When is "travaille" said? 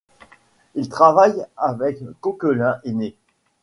0.89-1.45